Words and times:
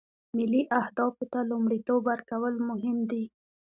ملي 0.37 0.61
اهدافو 0.79 1.23
ته 1.33 1.39
لومړیتوب 1.49 2.01
ورکول 2.09 2.55
مهم 2.69 2.97
دي 3.11 3.23